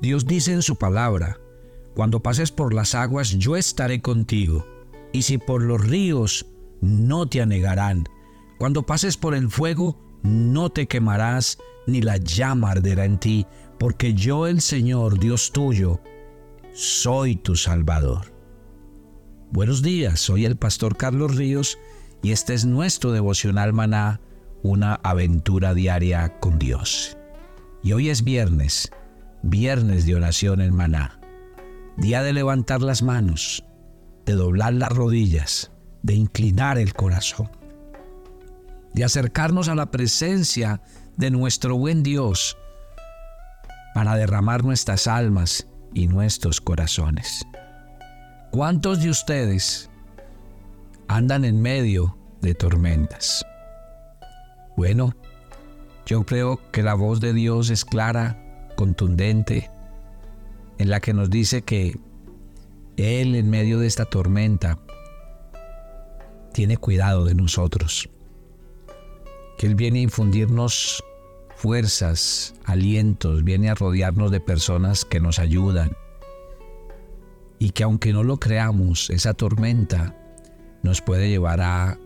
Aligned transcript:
Dios 0.00 0.26
dice 0.26 0.52
en 0.52 0.62
su 0.62 0.76
palabra, 0.76 1.38
cuando 1.94 2.20
pases 2.20 2.50
por 2.50 2.72
las 2.72 2.94
aguas 2.94 3.30
yo 3.30 3.56
estaré 3.56 4.00
contigo, 4.00 4.66
y 5.12 5.22
si 5.22 5.36
por 5.36 5.62
los 5.62 5.80
ríos 5.80 6.46
no 6.80 7.26
te 7.26 7.42
anegarán. 7.42 8.04
Cuando 8.58 8.84
pases 8.84 9.16
por 9.16 9.34
el 9.34 9.50
fuego 9.50 10.00
no 10.22 10.70
te 10.70 10.86
quemarás, 10.86 11.58
ni 11.86 12.00
la 12.00 12.16
llama 12.16 12.70
arderá 12.70 13.04
en 13.04 13.18
ti, 13.18 13.46
porque 13.78 14.14
yo 14.14 14.46
el 14.46 14.60
Señor, 14.60 15.18
Dios 15.18 15.52
tuyo, 15.52 16.00
soy 16.72 17.36
tu 17.36 17.56
Salvador. 17.56 18.32
Buenos 19.50 19.82
días, 19.82 20.20
soy 20.20 20.44
el 20.44 20.56
pastor 20.56 20.96
Carlos 20.96 21.36
Ríos 21.36 21.78
y 22.22 22.32
este 22.32 22.54
es 22.54 22.64
nuestro 22.64 23.12
devocional 23.12 23.72
maná, 23.72 24.20
una 24.62 24.94
aventura 24.94 25.74
diaria 25.74 26.38
con 26.38 26.58
Dios. 26.58 27.16
Y 27.82 27.92
hoy 27.92 28.10
es 28.10 28.22
viernes, 28.22 28.92
viernes 29.42 30.06
de 30.06 30.14
oración 30.14 30.60
en 30.60 30.74
maná, 30.74 31.18
día 31.96 32.22
de 32.22 32.32
levantar 32.32 32.82
las 32.82 33.02
manos, 33.02 33.64
de 34.26 34.34
doblar 34.34 34.74
las 34.74 34.90
rodillas, 34.90 35.70
de 36.02 36.14
inclinar 36.14 36.78
el 36.78 36.94
corazón, 36.94 37.50
de 38.94 39.04
acercarnos 39.04 39.68
a 39.68 39.74
la 39.74 39.90
presencia 39.90 40.82
de 41.16 41.30
nuestro 41.30 41.76
buen 41.76 42.02
Dios 42.02 42.56
para 43.94 44.16
derramar 44.16 44.64
nuestras 44.64 45.06
almas 45.06 45.66
y 45.94 46.06
nuestros 46.06 46.60
corazones. 46.60 47.44
¿Cuántos 48.50 49.02
de 49.02 49.10
ustedes 49.10 49.90
andan 51.08 51.44
en 51.44 51.60
medio 51.60 52.16
de 52.40 52.54
tormentas? 52.54 53.44
Bueno, 54.76 55.14
yo 56.06 56.24
creo 56.24 56.60
que 56.72 56.82
la 56.82 56.94
voz 56.94 57.20
de 57.20 57.32
Dios 57.32 57.70
es 57.70 57.84
clara, 57.84 58.49
contundente, 58.80 59.70
en 60.78 60.88
la 60.88 61.00
que 61.00 61.12
nos 61.12 61.28
dice 61.28 61.60
que 61.60 62.00
Él 62.96 63.34
en 63.34 63.50
medio 63.50 63.78
de 63.78 63.86
esta 63.86 64.06
tormenta 64.06 64.78
tiene 66.54 66.78
cuidado 66.78 67.26
de 67.26 67.34
nosotros, 67.34 68.08
que 69.58 69.66
Él 69.66 69.74
viene 69.74 69.98
a 69.98 70.04
infundirnos 70.04 71.04
fuerzas, 71.56 72.54
alientos, 72.64 73.44
viene 73.44 73.68
a 73.68 73.74
rodearnos 73.74 74.30
de 74.30 74.40
personas 74.40 75.04
que 75.04 75.20
nos 75.20 75.38
ayudan. 75.38 75.94
Y 77.58 77.72
que 77.72 77.82
aunque 77.82 78.14
no 78.14 78.22
lo 78.22 78.38
creamos, 78.38 79.10
esa 79.10 79.34
tormenta 79.34 80.16
nos 80.82 81.02
puede 81.02 81.28
llevar 81.28 81.60
a 81.60 81.98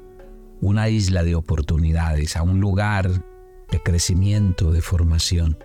una 0.61 0.89
isla 0.89 1.23
de 1.23 1.37
oportunidades, 1.37 2.37
a 2.37 2.43
un 2.43 2.59
lugar 2.59 3.23
de 3.71 3.81
crecimiento, 3.81 4.73
de 4.73 4.83
formación. 4.83 5.57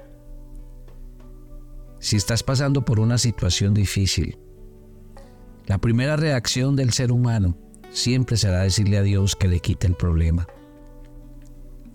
Si 1.99 2.15
estás 2.15 2.43
pasando 2.43 2.85
por 2.85 2.99
una 2.99 3.17
situación 3.17 3.73
difícil, 3.73 4.37
la 5.65 5.77
primera 5.79 6.15
reacción 6.15 6.75
del 6.75 6.91
ser 6.91 7.11
humano 7.11 7.57
siempre 7.91 8.37
será 8.37 8.61
decirle 8.61 8.97
a 8.97 9.03
Dios 9.03 9.35
que 9.35 9.47
le 9.47 9.59
quite 9.59 9.85
el 9.85 9.95
problema, 9.95 10.47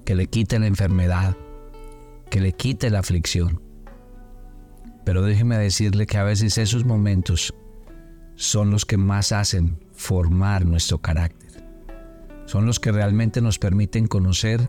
que 0.04 0.14
le 0.14 0.26
quite 0.26 0.58
la 0.58 0.66
enfermedad, 0.66 1.36
que 2.30 2.40
le 2.40 2.52
quite 2.52 2.90
la 2.90 2.98
aflicción. 2.98 3.62
Pero 5.04 5.22
déjeme 5.22 5.58
decirle 5.58 6.06
que 6.06 6.18
a 6.18 6.24
veces 6.24 6.58
esos 6.58 6.84
momentos 6.84 7.54
son 8.36 8.70
los 8.70 8.84
que 8.84 8.96
más 8.96 9.32
hacen 9.32 9.78
formar 9.92 10.66
nuestro 10.66 10.98
carácter. 10.98 11.64
Son 12.46 12.66
los 12.66 12.78
que 12.78 12.92
realmente 12.92 13.40
nos 13.40 13.58
permiten 13.58 14.06
conocer 14.06 14.68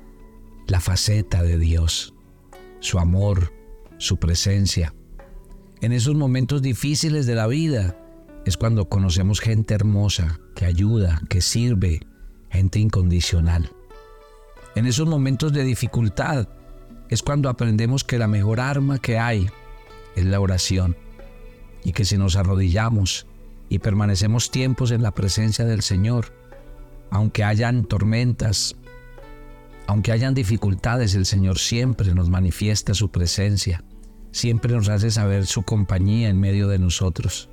la 0.68 0.80
faceta 0.80 1.44
de 1.44 1.58
Dios, 1.58 2.14
su 2.80 3.00
amor, 3.00 3.52
su 3.98 4.18
presencia. 4.18 4.94
En 5.82 5.92
esos 5.92 6.16
momentos 6.16 6.62
difíciles 6.62 7.26
de 7.26 7.36
la 7.36 7.48
vida 7.48 7.98
es 8.46 8.58
cuando 8.58 8.88
conocemos 8.88 9.40
gente 9.40 9.74
hermosa, 9.74 10.40
que 10.56 10.66
ayuda, 10.66 11.22
que 11.30 11.42
sirve, 11.42 12.02
gente 12.50 12.80
incondicional. 12.80 13.72
En 14.76 14.86
esos 14.86 15.08
momentos 15.08 15.52
de 15.52 15.64
dificultad 15.64 16.48
es 17.10 17.22
cuando 17.22 17.50
aprendemos 17.50 18.04
que 18.04 18.18
la 18.18 18.28
mejor 18.28 18.60
arma 18.60 19.00
que 19.00 19.20
hay 19.20 19.50
es 20.16 20.26
la 20.26 20.40
oración 20.40 20.96
y 21.84 21.92
que 21.92 22.06
si 22.06 22.18
nos 22.18 22.36
arrodillamos 22.36 23.28
y 23.70 23.80
permanecemos 23.80 24.52
tiempos 24.52 24.92
en 24.92 25.04
la 25.04 25.12
presencia 25.12 25.66
del 25.66 25.82
Señor, 25.82 26.34
aunque 27.12 27.44
hayan 27.44 27.86
tormentas, 27.86 28.76
aunque 29.88 30.12
hayan 30.12 30.34
dificultades, 30.34 31.16
el 31.16 31.26
Señor 31.26 31.60
siempre 31.60 32.14
nos 32.14 32.30
manifiesta 32.30 32.94
su 32.94 33.10
presencia, 33.10 33.84
siempre 34.36 34.76
nos 34.76 34.90
hace 34.90 35.12
saber 35.12 35.46
su 35.46 35.64
compañía 35.64 36.28
en 36.28 36.42
medio 36.42 36.68
de 36.68 36.78
nosotros. 36.78 37.50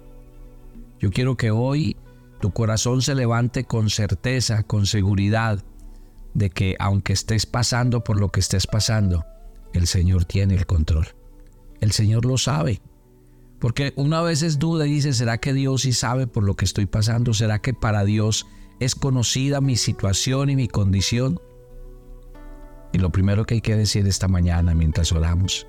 Yo 0.99 1.13
quiero 1.13 1.37
que 1.37 1.53
hoy 1.53 1.97
tu 2.41 2.51
corazón 2.51 3.03
se 3.03 3.15
levante 3.15 3.63
con 3.63 3.89
certeza, 3.89 4.65
con 4.65 4.87
seguridad, 4.87 5.63
de 6.35 6.51
que 6.51 6.75
aunque 6.81 7.13
estés 7.13 7.47
pasando 7.47 8.03
por 8.03 8.19
lo 8.19 8.31
que 8.31 8.41
estés 8.41 8.67
pasando, 8.67 9.25
el 9.73 9.87
Señor 9.87 10.25
tiene 10.25 10.57
el 10.57 10.67
control. 10.67 11.07
El 11.81 11.93
Señor 11.93 12.25
lo 12.25 12.37
sabe. 12.37 12.83
Porque 13.61 13.93
una 13.95 14.21
vez 14.21 14.43
es 14.43 14.59
duda 14.59 14.85
y 14.85 14.95
dice, 14.95 15.13
¿será 15.13 15.39
que 15.39 15.53
Dios 15.53 15.83
sí 15.83 15.93
sabe 15.93 16.27
por 16.27 16.43
lo 16.43 16.57
que 16.57 16.65
estoy 16.65 16.87
pasando? 16.87 17.33
¿Será 17.33 17.61
que 17.61 17.75
para 17.75 18.05
Dios 18.05 18.45
es 18.81 18.97
conocida 18.97 19.61
mi 19.61 19.77
situación 19.77 20.51
y 20.51 20.57
mi 20.57 20.67
condición? 20.67 21.41
Y 22.93 22.99
lo 22.99 23.11
primero 23.11 23.45
que 23.45 23.55
hay 23.55 23.61
que 23.61 23.77
decir 23.77 24.05
esta 24.09 24.27
mañana 24.27 24.75
mientras 24.75 25.13
oramos 25.13 25.69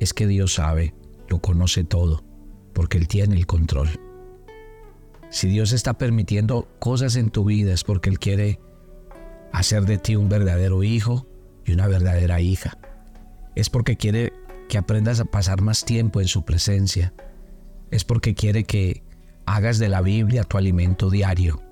es 0.00 0.14
que 0.14 0.26
Dios 0.26 0.54
sabe, 0.54 0.94
lo 1.28 1.40
conoce 1.40 1.84
todo, 1.84 2.24
porque 2.72 2.98
Él 2.98 3.08
tiene 3.08 3.36
el 3.36 3.46
control. 3.46 3.88
Si 5.30 5.48
Dios 5.48 5.72
está 5.72 5.94
permitiendo 5.94 6.68
cosas 6.78 7.16
en 7.16 7.30
tu 7.30 7.44
vida 7.44 7.72
es 7.72 7.84
porque 7.84 8.10
Él 8.10 8.18
quiere 8.18 8.60
hacer 9.52 9.84
de 9.84 9.98
ti 9.98 10.16
un 10.16 10.28
verdadero 10.28 10.82
hijo 10.82 11.26
y 11.64 11.72
una 11.72 11.88
verdadera 11.88 12.40
hija 12.40 12.78
es 13.54 13.70
porque 13.70 13.96
quiere 13.96 14.32
que 14.68 14.78
aprendas 14.78 15.20
a 15.20 15.24
pasar 15.24 15.62
más 15.62 15.84
tiempo 15.84 16.20
en 16.20 16.28
su 16.28 16.44
presencia. 16.44 17.12
Es 17.90 18.04
porque 18.04 18.34
quiere 18.34 18.64
que 18.64 19.02
hagas 19.46 19.78
de 19.78 19.88
la 19.88 20.00
Biblia 20.00 20.44
tu 20.44 20.58
alimento 20.58 21.10
diario 21.10 21.62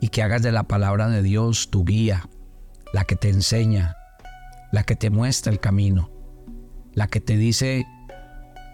y 0.00 0.08
que 0.08 0.22
hagas 0.22 0.42
de 0.42 0.52
la 0.52 0.64
palabra 0.64 1.08
de 1.08 1.22
Dios 1.22 1.70
tu 1.70 1.84
guía, 1.84 2.28
la 2.92 3.04
que 3.04 3.16
te 3.16 3.30
enseña, 3.30 3.96
la 4.72 4.84
que 4.84 4.94
te 4.94 5.10
muestra 5.10 5.52
el 5.52 5.58
camino, 5.58 6.10
la 6.98 7.06
que 7.06 7.20
te 7.20 7.36
dice 7.36 7.86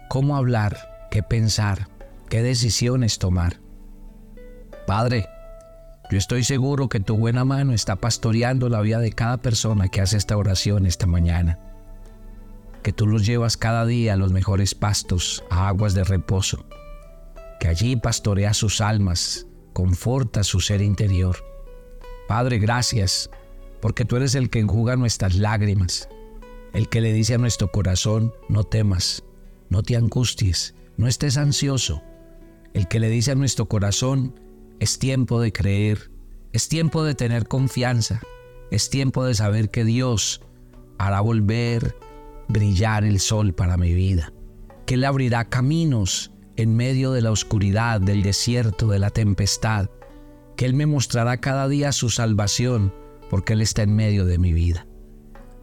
cómo 0.09 0.35
hablar, 0.35 1.07
qué 1.11 1.21
pensar, 1.21 1.89
qué 2.27 2.41
decisiones 2.41 3.19
tomar. 3.19 3.59
Padre, 4.87 5.27
yo 6.09 6.17
estoy 6.17 6.43
seguro 6.43 6.89
que 6.89 6.99
tu 6.99 7.17
buena 7.17 7.45
mano 7.45 7.71
está 7.71 7.97
pastoreando 7.97 8.67
la 8.67 8.81
vida 8.81 8.97
de 8.97 9.11
cada 9.11 9.37
persona 9.37 9.89
que 9.89 10.01
hace 10.01 10.17
esta 10.17 10.35
oración 10.37 10.87
esta 10.87 11.05
mañana 11.05 11.59
que 12.81 12.93
tú 12.93 13.05
los 13.05 13.25
llevas 13.25 13.57
cada 13.57 13.85
día 13.85 14.13
a 14.13 14.15
los 14.15 14.31
mejores 14.31 14.75
pastos, 14.75 15.43
a 15.49 15.67
aguas 15.67 15.95
de 15.95 16.03
reposo, 16.03 16.65
que 17.59 17.67
allí 17.67 17.95
pastorea 17.95 18.53
sus 18.53 18.79
almas, 18.79 19.47
conforta 19.73 20.43
su 20.43 20.59
ser 20.59 20.83
interior. 20.83 21.35
Padre, 22.27 22.59
gracias, 22.59 23.31
porque 23.81 24.05
tú 24.05 24.17
eres 24.17 24.35
el 24.35 24.51
que 24.51 24.59
enjuga 24.59 24.97
nuestras 24.97 25.33
lágrimas, 25.33 26.09
el 26.75 26.89
que 26.89 26.99
le 26.99 27.13
dice 27.13 27.35
a 27.35 27.37
nuestro 27.37 27.71
corazón, 27.71 28.33
no 28.49 28.65
temas, 28.65 29.23
no 29.69 29.81
te 29.81 29.95
angusties, 29.95 30.75
no 30.97 31.07
estés 31.07 31.37
ansioso, 31.37 32.03
el 32.73 32.89
que 32.89 32.99
le 32.99 33.09
dice 33.09 33.31
a 33.31 33.35
nuestro 33.35 33.67
corazón, 33.67 34.37
es 34.81 34.99
tiempo 34.99 35.39
de 35.39 35.53
creer, 35.53 36.11
es 36.51 36.67
tiempo 36.67 37.05
de 37.05 37.15
tener 37.15 37.47
confianza, 37.47 38.21
es 38.71 38.89
tiempo 38.89 39.23
de 39.23 39.35
saber 39.35 39.71
que 39.71 39.85
Dios 39.85 40.41
hará 40.97 41.21
volver 41.21 41.95
brillar 42.49 43.05
el 43.05 43.21
sol 43.21 43.53
para 43.53 43.77
mi 43.77 43.93
vida, 43.93 44.33
que 44.85 44.95
Él 44.95 45.05
abrirá 45.05 45.45
caminos 45.45 46.33
en 46.57 46.75
medio 46.75 47.13
de 47.13 47.21
la 47.21 47.31
oscuridad, 47.31 48.01
del 48.01 48.21
desierto, 48.21 48.87
de 48.89 48.99
la 48.99 49.11
tempestad, 49.11 49.89
que 50.57 50.65
Él 50.65 50.73
me 50.73 50.87
mostrará 50.87 51.37
cada 51.37 51.69
día 51.69 51.93
su 51.93 52.09
salvación, 52.09 52.93
porque 53.29 53.53
Él 53.53 53.61
está 53.61 53.83
en 53.83 53.95
medio 53.95 54.25
de 54.25 54.39
mi 54.39 54.51
vida. 54.51 54.85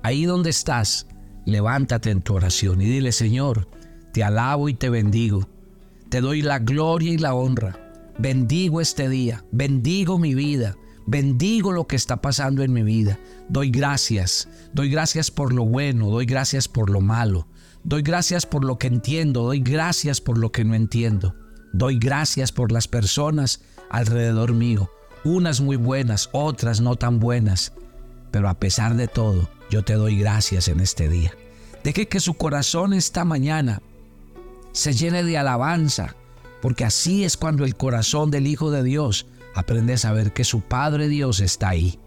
Ahí 0.03 0.25
donde 0.25 0.51
estás, 0.51 1.07
levántate 1.47 2.11
en 2.11 2.23
tu 2.23 2.35
oración 2.35 2.81
y 2.81 2.87
dile, 2.87 3.13
Señor, 3.13 3.69
te 4.13 4.25
alabo 4.25 4.69
y 4.69 4.75
te 4.75 4.91
bendigo, 4.91 5.49
te 6.09 6.21
doy 6.21 6.43
la 6.43 6.59
gloria 6.59 7.13
y 7.13 7.19
la 7.19 7.35
honra, 7.35 7.79
bendigo 8.19 8.81
este 8.81 9.09
día, 9.09 9.45
bendigo 9.53 10.19
mi 10.19 10.35
vida, 10.35 10.77
Bendigo 11.07 11.73
lo 11.73 11.87
que 11.87 11.97
está 11.97 12.23
pasando 12.23 12.63
en 12.63 12.73
mi 12.73 12.83
vida. 12.83 13.19
Doy 13.49 13.71
gracias. 13.71 14.49
Doy 14.73 14.89
gracias 14.89 15.31
por 15.31 15.53
lo 15.53 15.65
bueno. 15.65 16.11
Doy 16.11 16.27
gracias 16.27 16.69
por 16.69 16.91
lo 16.91 17.01
malo. 17.01 17.49
Doy 17.85 18.03
gracias 18.03 18.47
por 18.47 18.65
lo 18.65 18.79
que 18.79 18.87
entiendo. 18.87 19.43
Doy 19.43 19.61
gracias 19.61 20.21
por 20.21 20.39
lo 20.39 20.53
que 20.53 20.65
no 20.65 20.75
entiendo. 20.75 21.35
Doy 21.73 21.99
gracias 21.99 22.53
por 22.53 22.71
las 22.71 22.87
personas 22.87 23.63
alrededor 23.91 24.53
mío. 24.53 24.91
Unas 25.25 25.61
muy 25.61 25.77
buenas, 25.77 26.29
otras 26.33 26.81
no 26.81 26.97
tan 26.97 27.19
buenas. 27.19 27.73
Pero 28.31 28.49
a 28.49 28.59
pesar 28.59 28.95
de 28.95 29.09
todo, 29.09 29.49
yo 29.73 29.83
te 29.83 29.95
doy 29.95 30.19
gracias 30.19 30.69
en 30.69 30.81
este 30.81 31.09
día. 31.09 31.33
Deje 31.83 32.07
que 32.07 32.21
su 32.21 32.35
corazón 32.35 32.93
esta 32.93 33.25
mañana 33.25 33.81
se 34.73 34.93
llene 34.93 35.25
de 35.25 35.39
alabanza, 35.39 36.15
porque 36.61 36.85
así 36.85 37.25
es 37.25 37.39
cuando 37.39 37.65
el 37.65 37.75
corazón 37.75 38.31
del 38.31 38.47
Hijo 38.47 38.71
de 38.71 38.83
Dios 38.83 39.27
aprende 39.55 39.95
a 39.95 39.99
saber 39.99 40.35
que 40.35 40.45
su 40.45 40.61
Padre 40.61 41.09
Dios 41.09 41.41
está 41.41 41.71
ahí. 41.71 41.99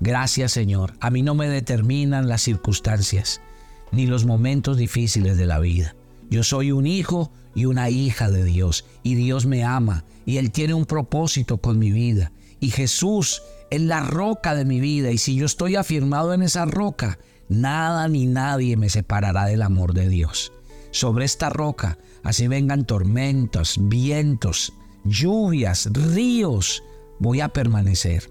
Gracias 0.00 0.52
Señor, 0.52 0.94
a 1.00 1.10
mí 1.10 1.20
no 1.20 1.34
me 1.34 1.50
determinan 1.50 2.28
las 2.28 2.40
circunstancias 2.40 3.42
ni 3.90 4.06
los 4.06 4.24
momentos 4.24 4.78
difíciles 4.78 5.36
de 5.36 5.44
la 5.44 5.58
vida. 5.58 5.94
Yo 6.30 6.42
soy 6.42 6.72
un 6.72 6.86
hijo 6.86 7.30
y 7.54 7.66
una 7.66 7.90
hija 7.90 8.30
de 8.30 8.42
Dios 8.42 8.86
y 9.02 9.16
Dios 9.16 9.44
me 9.44 9.64
ama 9.64 10.06
y 10.24 10.38
Él 10.38 10.50
tiene 10.50 10.72
un 10.72 10.86
propósito 10.86 11.58
con 11.58 11.78
mi 11.78 11.92
vida. 11.92 12.32
Y 12.58 12.70
Jesús 12.70 13.42
es 13.72 13.80
la 13.80 14.00
roca 14.00 14.54
de 14.54 14.66
mi 14.66 14.80
vida 14.80 15.12
y 15.12 15.16
si 15.16 15.34
yo 15.34 15.46
estoy 15.46 15.76
afirmado 15.76 16.34
en 16.34 16.42
esa 16.42 16.66
roca, 16.66 17.18
nada 17.48 18.06
ni 18.06 18.26
nadie 18.26 18.76
me 18.76 18.90
separará 18.90 19.46
del 19.46 19.62
amor 19.62 19.94
de 19.94 20.10
Dios. 20.10 20.52
Sobre 20.90 21.24
esta 21.24 21.48
roca, 21.48 21.96
así 22.22 22.48
vengan 22.48 22.84
tormentas, 22.84 23.76
vientos, 23.80 24.74
lluvias, 25.04 25.88
ríos, 25.90 26.82
voy 27.18 27.40
a 27.40 27.48
permanecer. 27.48 28.30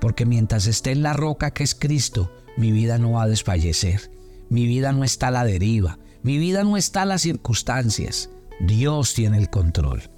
Porque 0.00 0.26
mientras 0.26 0.66
esté 0.66 0.90
en 0.90 1.04
la 1.04 1.12
roca 1.12 1.52
que 1.52 1.62
es 1.62 1.76
Cristo, 1.76 2.32
mi 2.56 2.72
vida 2.72 2.98
no 2.98 3.12
va 3.12 3.22
a 3.22 3.28
desfallecer. 3.28 4.10
Mi 4.48 4.66
vida 4.66 4.90
no 4.90 5.04
está 5.04 5.28
a 5.28 5.30
la 5.30 5.44
deriva. 5.44 6.00
Mi 6.24 6.38
vida 6.38 6.64
no 6.64 6.76
está 6.76 7.02
a 7.02 7.06
las 7.06 7.22
circunstancias. 7.22 8.28
Dios 8.58 9.14
tiene 9.14 9.38
el 9.38 9.50
control. 9.50 10.10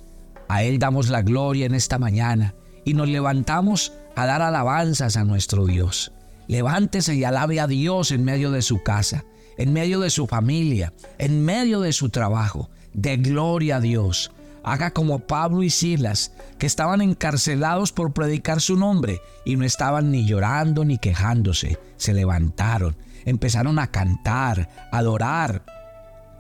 A 0.49 0.63
Él 0.63 0.79
damos 0.79 1.11
la 1.11 1.21
gloria 1.21 1.67
en 1.67 1.75
esta 1.75 1.99
mañana 1.99 2.55
y 2.87 2.95
nos 2.95 3.09
levantamos 3.09 3.93
a 4.15 4.27
dar 4.27 4.43
alabanzas 4.43 5.17
a 5.17 5.25
nuestro 5.25 5.67
Dios. 5.67 6.13
Levántese 6.49 7.15
y 7.15 7.25
alabe 7.25 7.61
a 7.61 7.67
Dios 7.67 8.11
en 8.11 8.25
medio 8.25 8.51
de 8.51 8.63
su 8.63 8.83
casa, 8.83 9.25
en 9.57 9.73
medio 9.73 10.01
de 10.01 10.11
su 10.11 10.27
familia, 10.27 10.93
en 11.19 11.45
medio 11.45 11.81
de 11.81 11.93
su 11.93 12.09
trabajo. 12.11 12.71
De 12.93 13.17
gloria 13.17 13.77
a 13.77 13.81
Dios. 13.81 14.33
Haga 14.65 14.91
como 14.91 15.21
Pablo 15.21 15.63
y 15.63 15.71
Silas, 15.71 16.33
que 16.59 16.67
estaban 16.67 17.01
encarcelados 17.01 17.91
por 17.91 18.13
predicar 18.13 18.61
su 18.61 18.77
nombre 18.77 19.21
y 19.45 19.57
no 19.57 19.65
estaban 19.65 20.11
ni 20.11 20.27
llorando 20.27 20.85
ni 20.85 20.99
quejándose. 20.99 21.79
Se 21.97 22.13
levantaron, 22.13 22.97
empezaron 23.25 23.79
a 23.79 23.91
cantar, 23.91 24.69
a 24.93 24.99
adorar, 24.99 25.65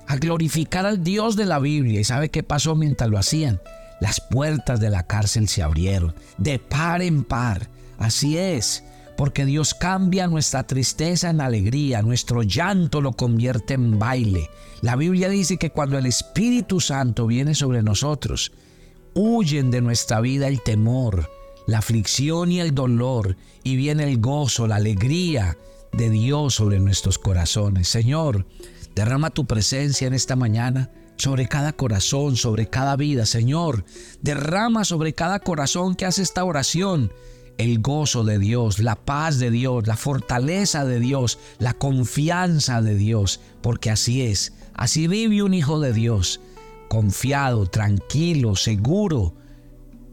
a 0.06 0.16
glorificar 0.16 0.84
al 0.84 1.02
Dios 1.02 1.36
de 1.36 1.46
la 1.46 1.58
Biblia. 1.58 2.00
¿Y 2.00 2.04
sabe 2.04 2.28
qué 2.28 2.42
pasó 2.42 2.76
mientras 2.76 3.08
lo 3.08 3.18
hacían? 3.18 3.60
Las 4.02 4.20
puertas 4.20 4.80
de 4.80 4.90
la 4.90 5.06
cárcel 5.06 5.46
se 5.46 5.62
abrieron, 5.62 6.12
de 6.36 6.58
par 6.58 7.02
en 7.02 7.22
par. 7.22 7.68
Así 7.98 8.36
es, 8.36 8.82
porque 9.16 9.44
Dios 9.44 9.74
cambia 9.74 10.26
nuestra 10.26 10.64
tristeza 10.64 11.30
en 11.30 11.40
alegría, 11.40 12.02
nuestro 12.02 12.42
llanto 12.42 13.00
lo 13.00 13.12
convierte 13.12 13.74
en 13.74 14.00
baile. 14.00 14.50
La 14.80 14.96
Biblia 14.96 15.28
dice 15.28 15.56
que 15.56 15.70
cuando 15.70 15.98
el 15.98 16.06
Espíritu 16.06 16.80
Santo 16.80 17.28
viene 17.28 17.54
sobre 17.54 17.84
nosotros, 17.84 18.50
huyen 19.14 19.70
de 19.70 19.80
nuestra 19.82 20.20
vida 20.20 20.48
el 20.48 20.62
temor, 20.62 21.30
la 21.68 21.78
aflicción 21.78 22.50
y 22.50 22.58
el 22.58 22.74
dolor, 22.74 23.36
y 23.62 23.76
viene 23.76 24.02
el 24.02 24.20
gozo, 24.20 24.66
la 24.66 24.76
alegría 24.76 25.56
de 25.92 26.10
Dios 26.10 26.56
sobre 26.56 26.80
nuestros 26.80 27.20
corazones. 27.20 27.86
Señor, 27.86 28.46
derrama 28.96 29.30
tu 29.30 29.46
presencia 29.46 30.08
en 30.08 30.14
esta 30.14 30.34
mañana 30.34 30.90
sobre 31.22 31.46
cada 31.46 31.72
corazón, 31.72 32.34
sobre 32.34 32.66
cada 32.68 32.96
vida. 32.96 33.26
Señor, 33.26 33.84
derrama 34.22 34.84
sobre 34.84 35.12
cada 35.12 35.38
corazón 35.38 35.94
que 35.94 36.04
hace 36.04 36.20
esta 36.20 36.42
oración 36.42 37.12
el 37.58 37.80
gozo 37.80 38.24
de 38.24 38.40
Dios, 38.40 38.80
la 38.80 38.96
paz 38.96 39.38
de 39.38 39.52
Dios, 39.52 39.86
la 39.86 39.96
fortaleza 39.96 40.84
de 40.84 40.98
Dios, 40.98 41.38
la 41.60 41.74
confianza 41.74 42.82
de 42.82 42.96
Dios, 42.96 43.38
porque 43.60 43.90
así 43.90 44.22
es, 44.22 44.52
así 44.74 45.06
vive 45.06 45.44
un 45.44 45.54
hijo 45.54 45.78
de 45.78 45.92
Dios, 45.92 46.40
confiado, 46.88 47.66
tranquilo, 47.66 48.56
seguro, 48.56 49.32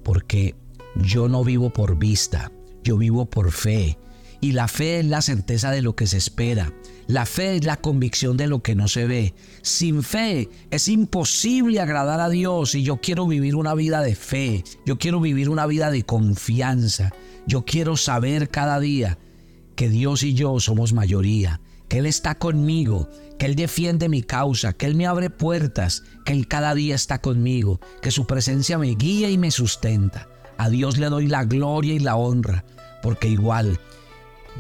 porque 0.04 0.54
yo 0.96 1.28
no 1.28 1.44
vivo 1.44 1.72
por 1.72 1.98
vista, 1.98 2.52
yo 2.84 2.98
vivo 2.98 3.26
por 3.26 3.52
fe, 3.52 3.98
y 4.42 4.54
la 4.54 4.68
fe 4.68 5.00
es 5.00 5.06
la 5.06 5.22
certeza 5.22 5.72
de 5.72 5.82
lo 5.82 5.96
que 5.96 6.08
se 6.08 6.18
espera. 6.18 6.74
La 7.08 7.26
fe 7.26 7.56
es 7.56 7.66
la 7.66 7.78
convicción 7.78 8.38
de 8.38 8.48
lo 8.48 8.62
que 8.62 8.76
no 8.76 8.88
se 8.88 9.06
ve. 9.06 9.34
Sin 9.62 10.04
fe 10.04 10.50
es 10.70 10.88
imposible 10.88 11.80
agradar 11.80 12.20
a 12.20 12.30
Dios 12.30 12.76
y 12.76 12.84
yo 12.84 12.98
quiero 12.98 13.28
vivir 13.28 13.56
una 13.56 13.74
vida 13.74 14.02
de 14.02 14.16
fe. 14.16 14.64
Yo 14.86 14.98
quiero 14.98 15.20
vivir 15.20 15.50
una 15.50 15.66
vida 15.66 15.92
de 15.92 16.04
confianza. 16.04 17.12
Yo 17.48 17.66
quiero 17.66 17.98
saber 17.98 18.50
cada 18.50 18.80
día 18.80 19.18
que 19.76 19.90
Dios 19.90 20.24
y 20.24 20.34
yo 20.34 20.60
somos 20.60 20.94
mayoría, 20.94 21.62
que 21.88 21.98
Él 22.00 22.06
está 22.06 22.36
conmigo, 22.36 23.10
que 23.40 23.48
Él 23.48 23.56
defiende 23.56 24.08
mi 24.08 24.22
causa, 24.22 24.74
que 24.74 24.86
Él 24.86 24.96
me 24.96 25.08
abre 25.08 25.30
puertas, 25.30 26.04
que 26.26 26.34
Él 26.34 26.48
cada 26.48 26.76
día 26.76 26.96
está 26.96 27.22
conmigo, 27.22 27.80
que 28.02 28.12
su 28.12 28.28
presencia 28.28 28.78
me 28.78 28.94
guía 28.96 29.30
y 29.30 29.38
me 29.38 29.52
sustenta. 29.52 30.28
A 30.58 30.70
Dios 30.70 30.98
le 30.98 31.08
doy 31.08 31.28
la 31.28 31.46
gloria 31.46 31.94
y 31.94 32.00
la 32.00 32.18
honra, 32.18 32.66
porque 33.02 33.30
igual 33.30 33.80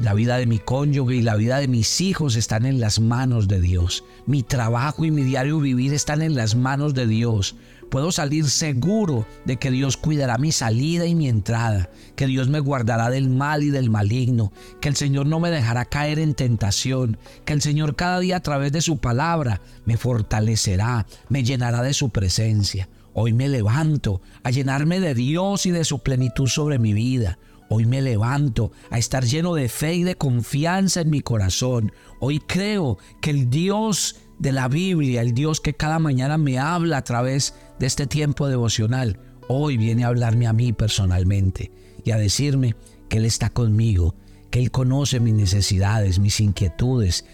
la 0.01 0.13
vida 0.13 0.37
de 0.37 0.45
mi 0.45 0.59
cónyuge 0.59 1.15
y 1.15 1.21
la 1.21 1.35
vida 1.35 1.57
de 1.57 1.67
mis 1.67 1.99
hijos 1.99 2.35
están 2.35 2.65
en 2.65 2.79
las 2.79 2.99
manos 2.99 3.47
de 3.47 3.59
Dios. 3.59 4.03
Mi 4.25 4.43
trabajo 4.43 5.03
y 5.03 5.11
mi 5.11 5.23
diario 5.23 5.59
vivir 5.59 5.93
están 5.93 6.21
en 6.21 6.35
las 6.35 6.55
manos 6.55 6.93
de 6.93 7.05
Dios. 7.05 7.55
Puedo 7.89 8.11
salir 8.11 8.49
seguro 8.49 9.25
de 9.45 9.57
que 9.57 9.71
Dios 9.71 9.97
cuidará 9.97 10.37
mi 10.37 10.51
salida 10.51 11.05
y 11.05 11.15
mi 11.15 11.27
entrada, 11.27 11.89
que 12.15 12.27
Dios 12.27 12.47
me 12.47 12.59
guardará 12.59 13.09
del 13.09 13.29
mal 13.29 13.63
y 13.63 13.71
del 13.71 13.89
maligno, 13.89 14.53
que 14.79 14.89
el 14.89 14.95
Señor 14.95 15.25
no 15.25 15.39
me 15.39 15.49
dejará 15.49 15.85
caer 15.85 16.19
en 16.19 16.35
tentación, 16.35 17.17
que 17.45 17.53
el 17.53 17.61
Señor 17.61 17.95
cada 17.95 18.19
día 18.19 18.37
a 18.37 18.43
través 18.43 18.71
de 18.71 18.81
su 18.81 18.99
palabra 18.99 19.61
me 19.85 19.97
fortalecerá, 19.97 21.07
me 21.29 21.43
llenará 21.43 21.81
de 21.81 21.93
su 21.93 22.09
presencia. 22.11 22.87
Hoy 23.13 23.33
me 23.33 23.49
levanto 23.49 24.21
a 24.43 24.51
llenarme 24.51 24.99
de 24.99 25.15
Dios 25.15 25.65
y 25.65 25.71
de 25.71 25.83
su 25.83 25.99
plenitud 25.99 26.47
sobre 26.47 26.79
mi 26.79 26.93
vida. 26.93 27.39
Hoy 27.69 27.85
me 27.85 28.01
levanto 28.01 28.71
a 28.89 28.97
estar 28.97 29.23
lleno 29.23 29.53
de 29.53 29.69
fe 29.69 29.93
y 29.93 30.03
de 30.03 30.15
confianza 30.15 31.01
en 31.01 31.11
mi 31.11 31.21
corazón. 31.21 31.91
Hoy 32.19 32.39
creo 32.39 32.97
que 33.21 33.29
el 33.29 33.51
Dios 33.51 34.15
de 34.39 34.51
la 34.51 34.67
Biblia, 34.67 35.21
el 35.21 35.35
Dios 35.35 35.61
que 35.61 35.75
cada 35.75 35.99
mañana 35.99 36.39
me 36.39 36.57
habla 36.57 36.97
a 36.97 37.03
través 37.03 37.53
de 37.77 37.85
este 37.85 38.07
tiempo 38.07 38.47
devocional, 38.47 39.19
hoy 39.47 39.77
viene 39.77 40.03
a 40.03 40.07
hablarme 40.07 40.47
a 40.47 40.53
mí 40.53 40.73
personalmente 40.73 41.71
y 42.03 42.09
a 42.09 42.17
decirme 42.17 42.75
que 43.07 43.17
Él 43.17 43.25
está 43.25 43.51
conmigo, 43.51 44.15
que 44.49 44.59
Él 44.59 44.71
conoce 44.71 45.19
mis 45.19 45.35
necesidades, 45.35 46.17
mis 46.17 46.39
inquietudes, 46.39 47.25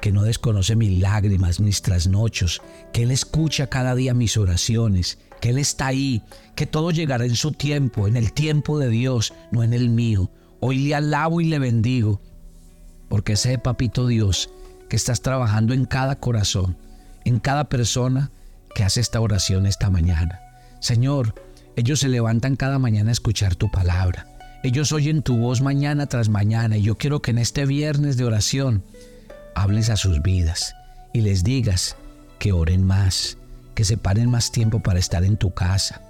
que 0.00 0.12
no 0.12 0.22
desconoce 0.22 0.76
mis 0.76 1.00
lágrimas, 1.00 1.60
mis 1.60 1.82
trasnochos, 1.82 2.60
que 2.92 3.04
Él 3.04 3.10
escucha 3.10 3.68
cada 3.68 3.94
día 3.94 4.14
mis 4.14 4.36
oraciones, 4.36 5.18
que 5.40 5.50
Él 5.50 5.58
está 5.58 5.86
ahí, 5.86 6.22
que 6.54 6.66
todo 6.66 6.90
llegará 6.90 7.24
en 7.24 7.36
su 7.36 7.52
tiempo, 7.52 8.06
en 8.06 8.16
el 8.16 8.32
tiempo 8.32 8.78
de 8.78 8.88
Dios, 8.88 9.32
no 9.50 9.62
en 9.62 9.72
el 9.72 9.88
mío. 9.88 10.30
Hoy 10.60 10.78
le 10.78 10.94
alabo 10.94 11.40
y 11.40 11.46
le 11.46 11.58
bendigo, 11.58 12.20
porque 13.08 13.36
sé, 13.36 13.58
papito 13.58 14.06
Dios, 14.06 14.50
que 14.88 14.96
estás 14.96 15.22
trabajando 15.22 15.74
en 15.74 15.84
cada 15.84 16.16
corazón, 16.16 16.76
en 17.24 17.40
cada 17.40 17.68
persona 17.68 18.30
que 18.74 18.84
hace 18.84 19.00
esta 19.00 19.20
oración 19.20 19.66
esta 19.66 19.90
mañana. 19.90 20.40
Señor, 20.80 21.34
ellos 21.76 22.00
se 22.00 22.08
levantan 22.08 22.56
cada 22.56 22.78
mañana 22.78 23.10
a 23.10 23.12
escuchar 23.12 23.56
tu 23.56 23.70
palabra. 23.70 24.26
Ellos 24.62 24.92
oyen 24.92 25.22
tu 25.22 25.36
voz 25.36 25.60
mañana 25.60 26.06
tras 26.06 26.28
mañana 26.28 26.76
y 26.76 26.82
yo 26.82 26.96
quiero 26.96 27.20
que 27.20 27.30
en 27.30 27.38
este 27.38 27.66
viernes 27.66 28.16
de 28.16 28.24
oración 28.24 28.82
hables 29.54 29.90
a 29.90 29.96
sus 29.96 30.22
vidas 30.22 30.74
y 31.12 31.20
les 31.20 31.44
digas 31.44 31.96
que 32.38 32.52
oren 32.52 32.84
más, 32.84 33.38
que 33.74 33.84
separen 33.84 34.30
más 34.30 34.52
tiempo 34.52 34.80
para 34.80 34.98
estar 34.98 35.24
en 35.24 35.36
tu 35.36 35.54
casa. 35.54 36.02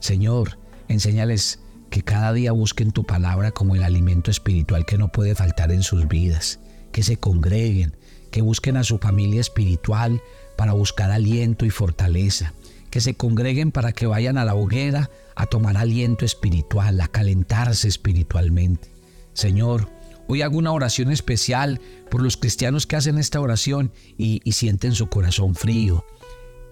Señor, 0.00 0.58
enséñales 0.88 1.60
que 1.90 2.02
cada 2.02 2.32
día 2.32 2.52
busquen 2.52 2.92
tu 2.92 3.04
palabra 3.04 3.52
como 3.52 3.74
el 3.74 3.82
alimento 3.82 4.30
espiritual 4.30 4.84
que 4.84 4.98
no 4.98 5.08
puede 5.08 5.34
faltar 5.34 5.72
en 5.72 5.82
sus 5.82 6.08
vidas, 6.08 6.58
que 6.92 7.02
se 7.02 7.16
congreguen, 7.16 7.96
que 8.30 8.42
busquen 8.42 8.76
a 8.76 8.84
su 8.84 8.98
familia 8.98 9.40
espiritual 9.40 10.20
para 10.56 10.72
buscar 10.72 11.10
aliento 11.10 11.64
y 11.64 11.70
fortaleza, 11.70 12.54
que 12.90 13.00
se 13.00 13.14
congreguen 13.14 13.72
para 13.72 13.92
que 13.92 14.06
vayan 14.06 14.38
a 14.38 14.44
la 14.44 14.54
hoguera 14.54 15.10
a 15.34 15.46
tomar 15.46 15.76
aliento 15.76 16.24
espiritual, 16.24 17.00
a 17.00 17.08
calentarse 17.08 17.88
espiritualmente. 17.88 18.90
Señor, 19.34 19.90
hoy 20.28 20.42
hago 20.42 20.58
una 20.58 20.72
oración 20.72 21.10
especial 21.10 21.80
por 22.10 22.22
los 22.22 22.36
cristianos 22.36 22.86
que 22.86 22.96
hacen 22.96 23.18
esta 23.18 23.40
oración 23.40 23.92
y, 24.16 24.40
y 24.44 24.52
sienten 24.52 24.92
su 24.92 25.08
corazón 25.08 25.54
frío, 25.54 26.04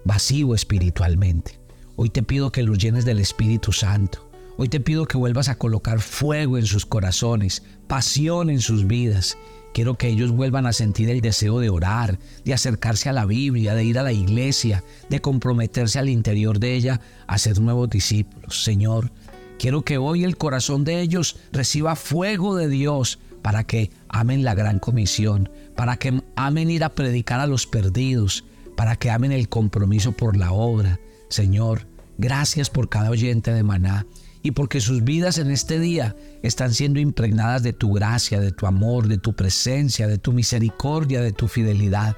vacío 0.03 0.53
espiritualmente. 0.53 1.59
Hoy 1.95 2.09
te 2.09 2.23
pido 2.23 2.51
que 2.51 2.63
los 2.63 2.77
llenes 2.77 3.05
del 3.05 3.19
Espíritu 3.19 3.71
Santo. 3.71 4.29
Hoy 4.57 4.69
te 4.69 4.79
pido 4.79 5.05
que 5.05 5.17
vuelvas 5.17 5.49
a 5.49 5.57
colocar 5.57 5.99
fuego 5.99 6.57
en 6.57 6.65
sus 6.65 6.85
corazones, 6.85 7.63
pasión 7.87 8.49
en 8.49 8.61
sus 8.61 8.87
vidas. 8.87 9.37
Quiero 9.73 9.95
que 9.95 10.07
ellos 10.07 10.31
vuelvan 10.31 10.65
a 10.65 10.71
sentir 10.71 11.09
el 11.09 11.19
deseo 11.19 11.59
de 11.59 11.69
orar, 11.69 12.17
de 12.45 12.53
acercarse 12.53 13.09
a 13.09 13.13
la 13.13 13.25
Biblia, 13.25 13.75
de 13.75 13.83
ir 13.83 13.99
a 13.99 14.03
la 14.03 14.13
iglesia, 14.13 14.85
de 15.09 15.19
comprometerse 15.19 15.99
al 15.99 16.07
interior 16.07 16.59
de 16.59 16.75
ella 16.75 17.01
a 17.27 17.37
ser 17.37 17.59
nuevos 17.59 17.89
discípulos. 17.89 18.63
Señor, 18.63 19.11
quiero 19.59 19.83
que 19.83 19.97
hoy 19.97 20.23
el 20.23 20.37
corazón 20.37 20.83
de 20.83 21.01
ellos 21.01 21.37
reciba 21.51 21.95
fuego 21.95 22.55
de 22.55 22.67
Dios 22.67 23.19
para 23.41 23.63
que 23.63 23.91
amen 24.09 24.43
la 24.43 24.55
gran 24.55 24.79
comisión, 24.79 25.49
para 25.75 25.97
que 25.97 26.21
amen 26.35 26.71
ir 26.71 26.83
a 26.83 26.95
predicar 26.95 27.39
a 27.39 27.47
los 27.47 27.67
perdidos, 27.67 28.43
para 28.75 28.95
que 28.95 29.11
amen 29.11 29.31
el 29.31 29.49
compromiso 29.49 30.13
por 30.13 30.35
la 30.35 30.51
obra. 30.51 30.99
Señor, 31.29 31.87
gracias 32.17 32.69
por 32.69 32.89
cada 32.89 33.09
oyente 33.09 33.53
de 33.53 33.63
Maná 33.63 34.05
y 34.41 34.51
porque 34.51 34.79
sus 34.79 35.03
vidas 35.03 35.37
en 35.37 35.49
este 35.49 35.79
día 35.79 36.15
están 36.43 36.73
siendo 36.73 36.99
impregnadas 36.99 37.63
de 37.63 37.73
tu 37.73 37.93
gracia, 37.93 38.39
de 38.39 38.51
tu 38.51 38.67
amor, 38.67 39.07
de 39.07 39.17
tu 39.17 39.33
presencia, 39.33 40.07
de 40.07 40.19
tu 40.19 40.33
misericordia, 40.33 41.21
de 41.21 41.31
tu 41.31 41.47
fidelidad. 41.47 42.15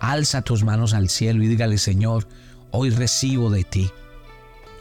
Alza 0.00 0.42
tus 0.42 0.64
manos 0.64 0.94
al 0.94 1.08
cielo 1.08 1.42
y 1.42 1.48
dígale, 1.48 1.78
Señor, 1.78 2.28
hoy 2.70 2.90
recibo 2.90 3.50
de 3.50 3.64
ti. 3.64 3.90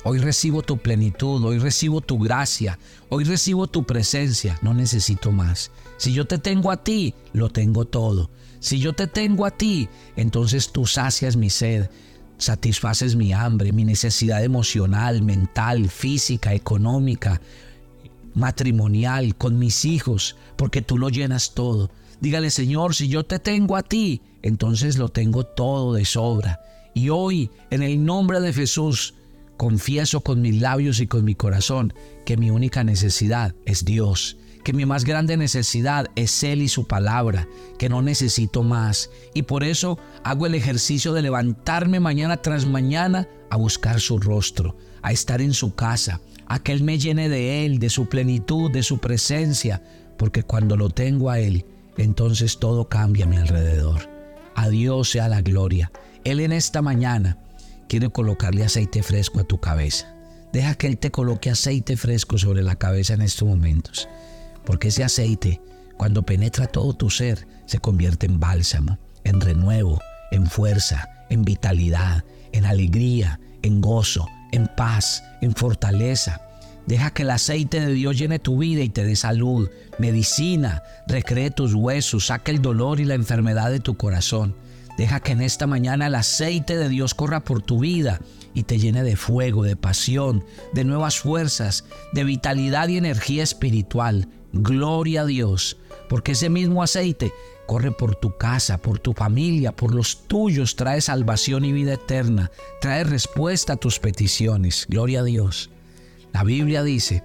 Hoy 0.08 0.20
recibo 0.20 0.62
tu 0.62 0.78
plenitud, 0.78 1.44
hoy 1.44 1.58
recibo 1.58 2.00
tu 2.00 2.20
gracia, 2.20 2.78
hoy 3.10 3.24
recibo 3.24 3.66
tu 3.66 3.86
presencia, 3.86 4.56
no 4.62 4.76
necesito 4.76 5.32
más. 5.32 5.72
Si 5.98 6.14
yo 6.14 6.28
te 6.28 6.38
tengo 6.38 6.70
a 6.70 6.84
ti, 6.84 7.16
lo 7.34 7.50
tengo 7.50 7.86
todo. 7.86 8.30
Si 8.60 8.78
yo 8.78 8.94
te 8.94 9.08
tengo 9.08 9.48
a 9.48 9.50
ti, 9.52 9.90
entonces 10.16 10.72
tú 10.72 10.86
sacias 10.86 11.36
mi 11.36 11.50
sed, 11.50 11.90
satisfaces 12.38 13.16
mi 13.16 13.34
hambre, 13.34 13.72
mi 13.72 13.84
necesidad 13.84 14.44
emocional, 14.44 15.24
mental, 15.24 15.90
física, 15.90 16.54
económica, 16.54 17.42
matrimonial, 18.36 19.36
con 19.36 19.58
mis 19.58 19.86
hijos, 19.86 20.36
porque 20.56 20.84
tú 20.84 21.00
lo 21.00 21.10
llenas 21.10 21.56
todo. 21.56 21.90
Dígale, 22.22 22.52
Señor, 22.52 22.94
si 22.94 23.08
yo 23.08 23.26
te 23.26 23.40
tengo 23.40 23.76
a 23.76 23.82
ti, 23.82 24.22
entonces 24.44 24.98
lo 25.00 25.10
tengo 25.10 25.46
todo 25.46 25.96
de 25.96 26.06
sobra. 26.06 26.60
Y 26.94 27.10
hoy, 27.10 27.50
en 27.72 27.82
el 27.82 28.06
nombre 28.06 28.40
de 28.40 28.54
Jesús, 28.54 29.16
Confieso 29.58 30.22
con 30.22 30.42
mis 30.42 30.60
labios 30.62 31.00
y 31.00 31.08
con 31.08 31.24
mi 31.24 31.36
corazón 31.36 31.94
que 32.26 32.38
mi 32.38 32.52
única 32.52 32.84
necesidad 32.84 33.56
es 33.66 33.86
Dios, 33.86 34.38
que 34.66 34.74
mi 34.74 34.86
más 34.86 35.06
grande 35.06 35.38
necesidad 35.38 36.08
es 36.16 36.44
Él 36.44 36.62
y 36.62 36.68
su 36.68 36.88
palabra, 36.88 37.48
que 37.78 37.88
no 37.88 38.02
necesito 38.02 38.64
más. 38.64 39.10
Y 39.34 39.44
por 39.44 39.64
eso 39.64 39.98
hago 40.24 40.46
el 40.46 40.56
ejercicio 40.56 41.14
de 41.14 41.22
levantarme 41.22 42.00
mañana 42.00 42.38
tras 42.38 42.66
mañana 42.66 43.30
a 43.50 43.56
buscar 43.56 44.02
su 44.02 44.20
rostro, 44.20 44.76
a 45.02 45.12
estar 45.12 45.40
en 45.42 45.54
su 45.54 45.76
casa, 45.76 46.20
a 46.48 46.60
que 46.60 46.74
Él 46.74 46.84
me 46.84 47.00
llene 47.00 47.30
de 47.30 47.66
Él, 47.66 47.80
de 47.80 47.90
su 47.90 48.10
plenitud, 48.10 48.72
de 48.72 48.84
su 48.84 48.98
presencia, 48.98 49.82
porque 50.18 50.44
cuando 50.44 50.76
lo 50.76 50.90
tengo 50.90 51.30
a 51.30 51.40
Él, 51.40 51.66
entonces 51.98 52.60
todo 52.60 52.90
cambia 52.90 53.26
a 53.26 53.30
mi 53.30 53.38
alrededor. 53.38 54.10
A 54.56 54.68
Dios 54.70 55.12
sea 55.12 55.30
la 55.30 55.42
gloria. 55.42 55.92
Él 56.24 56.40
en 56.40 56.52
esta 56.52 56.82
mañana 56.82 57.38
quiere 57.88 58.10
colocarle 58.10 58.64
aceite 58.64 59.04
fresco 59.04 59.40
a 59.40 59.44
tu 59.44 59.60
cabeza. 59.60 60.16
Deja 60.54 60.76
que 60.76 60.88
Él 60.88 60.98
te 60.98 61.12
coloque 61.12 61.50
aceite 61.50 61.98
fresco 61.98 62.38
sobre 62.38 62.64
la 62.64 62.76
cabeza 62.76 63.14
en 63.14 63.22
estos 63.22 63.48
momentos. 63.48 64.08
Porque 64.66 64.88
ese 64.88 65.04
aceite, 65.04 65.62
cuando 65.98 66.24
penetra 66.24 66.68
todo 66.68 66.94
tu 66.94 67.10
ser, 67.10 67.48
se 67.66 67.80
convierte 67.80 68.26
en 68.26 68.40
bálsamo, 68.40 68.98
en 69.24 69.42
renuevo, 69.42 70.00
en 70.32 70.48
fuerza, 70.48 71.10
en 71.30 71.44
vitalidad, 71.44 72.24
en 72.52 72.66
alegría, 72.66 73.40
en 73.62 73.82
gozo, 73.82 74.28
en 74.52 74.68
paz, 74.68 75.24
en 75.42 75.54
fortaleza. 75.54 76.42
Deja 76.88 77.12
que 77.12 77.24
el 77.24 77.32
aceite 77.32 77.80
de 77.80 77.94
Dios 77.94 78.18
llene 78.18 78.40
tu 78.40 78.60
vida 78.60 78.82
y 78.82 78.90
te 78.90 79.04
dé 79.04 79.16
salud, 79.16 79.70
medicina, 79.98 80.84
recree 81.08 81.50
tus 81.50 81.74
huesos, 81.74 82.28
saque 82.28 82.52
el 82.52 82.62
dolor 82.62 83.00
y 83.00 83.06
la 83.06 83.16
enfermedad 83.16 83.72
de 83.72 83.80
tu 83.80 83.98
corazón. 83.98 84.56
Deja 84.98 85.20
que 85.20 85.34
en 85.34 85.42
esta 85.42 85.68
mañana 85.68 86.08
el 86.08 86.16
aceite 86.16 86.78
de 86.78 86.88
Dios 86.88 87.14
corra 87.14 87.44
por 87.44 87.62
tu 87.62 87.80
vida 87.80 88.22
y 88.54 88.64
te 88.64 88.80
llene 88.80 89.04
de 89.04 89.18
fuego, 89.18 89.64
de 89.64 89.76
pasión, 89.76 90.46
de 90.74 90.86
nuevas 90.86 91.20
fuerzas, 91.20 91.84
de 92.14 92.24
vitalidad 92.24 92.88
y 92.88 92.98
energía 92.98 93.44
espiritual. 93.44 94.30
Gloria 94.54 95.22
a 95.22 95.26
Dios, 95.26 95.78
porque 96.08 96.32
ese 96.32 96.50
mismo 96.50 96.82
aceite 96.82 97.34
corre 97.66 97.92
por 97.92 98.16
tu 98.16 98.38
casa, 98.38 98.78
por 98.78 99.00
tu 99.00 99.14
familia, 99.14 99.76
por 99.76 99.94
los 99.94 100.28
tuyos, 100.28 100.78
trae 100.78 101.02
salvación 101.02 101.66
y 101.66 101.74
vida 101.74 101.96
eterna, 101.96 102.52
trae 102.80 103.04
respuesta 103.04 103.74
a 103.74 103.78
tus 103.78 104.00
peticiones. 104.00 104.86
Gloria 104.88 105.20
a 105.20 105.24
Dios. 105.24 105.72
La 106.32 106.44
Biblia 106.44 106.84
dice 106.84 107.24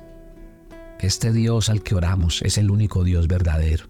que 0.99 1.07
este 1.07 1.33
Dios 1.33 1.71
al 1.71 1.83
que 1.83 1.95
oramos 1.95 2.43
es 2.43 2.59
el 2.59 2.71
único 2.71 3.05
Dios 3.05 3.29
verdadero. 3.29 3.87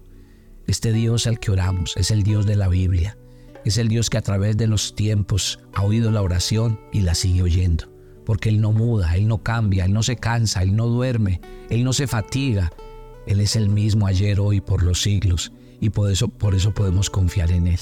Este 0.67 0.93
Dios 0.93 1.25
al 1.25 1.39
que 1.39 1.51
oramos 1.51 1.97
es 1.97 2.11
el 2.11 2.21
Dios 2.21 2.45
de 2.45 2.55
la 2.55 2.67
Biblia. 2.67 3.17
Es 3.63 3.77
el 3.77 3.89
Dios 3.89 4.09
que 4.09 4.17
a 4.17 4.21
través 4.21 4.57
de 4.57 4.67
los 4.67 4.95
tiempos 4.95 5.59
ha 5.73 5.83
oído 5.83 6.11
la 6.11 6.21
oración 6.21 6.79
y 6.91 7.01
la 7.01 7.13
sigue 7.13 7.43
oyendo. 7.43 7.91
Porque 8.25 8.49
Él 8.49 8.59
no 8.59 8.71
muda, 8.71 9.15
Él 9.15 9.27
no 9.27 9.43
cambia, 9.43 9.85
Él 9.85 9.93
no 9.93 10.03
se 10.03 10.15
cansa, 10.15 10.63
Él 10.63 10.75
no 10.75 10.87
duerme, 10.87 11.41
Él 11.69 11.83
no 11.83 11.93
se 11.93 12.07
fatiga. 12.07 12.71
Él 13.27 13.39
es 13.39 13.55
el 13.55 13.69
mismo 13.69 14.07
ayer, 14.07 14.39
hoy, 14.39 14.61
por 14.61 14.81
los 14.81 15.01
siglos. 15.01 15.51
Y 15.79 15.89
por 15.89 16.11
eso, 16.11 16.27
por 16.27 16.55
eso 16.55 16.73
podemos 16.73 17.09
confiar 17.09 17.51
en 17.51 17.67
Él. 17.67 17.79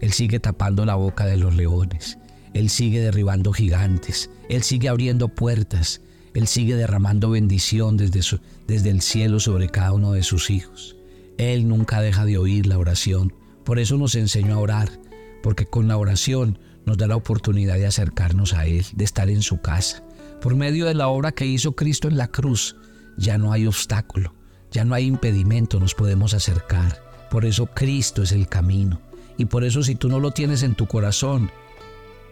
Él 0.00 0.12
sigue 0.12 0.40
tapando 0.40 0.86
la 0.86 0.94
boca 0.94 1.26
de 1.26 1.36
los 1.36 1.54
leones. 1.54 2.18
Él 2.54 2.70
sigue 2.70 3.00
derribando 3.00 3.52
gigantes. 3.52 4.30
Él 4.48 4.62
sigue 4.62 4.88
abriendo 4.88 5.28
puertas. 5.28 6.00
Él 6.34 6.46
sigue 6.46 6.74
derramando 6.74 7.30
bendición 7.30 7.96
desde, 7.96 8.20
desde 8.66 8.90
el 8.90 9.02
cielo 9.02 9.40
sobre 9.40 9.68
cada 9.68 9.92
uno 9.92 10.12
de 10.12 10.22
sus 10.22 10.50
hijos. 10.50 10.96
Él 11.36 11.68
nunca 11.68 12.00
deja 12.00 12.24
de 12.24 12.38
oír 12.38 12.66
la 12.66 12.78
oración. 12.78 13.34
Por 13.64 13.78
eso 13.78 13.96
nos 13.98 14.14
enseñó 14.14 14.54
a 14.54 14.58
orar 14.58 15.07
porque 15.42 15.66
con 15.66 15.88
la 15.88 15.96
oración 15.96 16.58
nos 16.84 16.96
da 16.96 17.06
la 17.06 17.16
oportunidad 17.16 17.76
de 17.76 17.86
acercarnos 17.86 18.54
a 18.54 18.66
Él, 18.66 18.84
de 18.94 19.04
estar 19.04 19.28
en 19.28 19.42
su 19.42 19.60
casa. 19.60 20.02
Por 20.40 20.56
medio 20.56 20.86
de 20.86 20.94
la 20.94 21.08
obra 21.08 21.32
que 21.32 21.46
hizo 21.46 21.72
Cristo 21.72 22.08
en 22.08 22.16
la 22.16 22.28
cruz, 22.28 22.76
ya 23.16 23.38
no 23.38 23.52
hay 23.52 23.66
obstáculo, 23.66 24.34
ya 24.70 24.84
no 24.84 24.94
hay 24.94 25.06
impedimento, 25.06 25.80
nos 25.80 25.94
podemos 25.94 26.34
acercar. 26.34 27.02
Por 27.30 27.44
eso 27.44 27.66
Cristo 27.66 28.22
es 28.22 28.32
el 28.32 28.48
camino. 28.48 29.00
Y 29.36 29.44
por 29.44 29.64
eso 29.64 29.82
si 29.82 29.94
tú 29.94 30.08
no 30.08 30.18
lo 30.18 30.30
tienes 30.30 30.62
en 30.62 30.74
tu 30.74 30.86
corazón, 30.86 31.50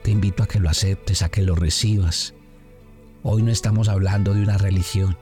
te 0.02 0.10
invito 0.10 0.42
a 0.42 0.46
que 0.46 0.60
lo 0.60 0.68
aceptes, 0.70 1.22
a 1.22 1.28
que 1.28 1.42
lo 1.42 1.54
recibas. 1.54 2.34
Hoy 3.22 3.42
no 3.42 3.50
estamos 3.50 3.88
hablando 3.88 4.34
de 4.34 4.42
una 4.42 4.56
religión, 4.56 5.16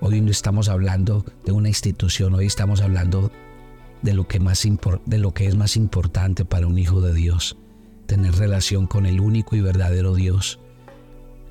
hoy 0.00 0.20
no 0.20 0.30
estamos 0.30 0.68
hablando 0.68 1.24
de 1.44 1.52
una 1.52 1.68
institución, 1.68 2.34
hoy 2.34 2.46
estamos 2.46 2.80
hablando 2.80 3.30
de 4.02 4.14
lo, 4.14 4.28
que 4.28 4.40
más 4.40 4.66
de 5.06 5.18
lo 5.18 5.34
que 5.34 5.46
es 5.46 5.56
más 5.56 5.76
importante 5.76 6.44
para 6.44 6.66
un 6.66 6.78
hijo 6.78 7.00
de 7.00 7.14
Dios, 7.14 7.56
tener 8.06 8.34
relación 8.34 8.86
con 8.86 9.06
el 9.06 9.20
único 9.20 9.56
y 9.56 9.60
verdadero 9.60 10.14
Dios, 10.14 10.60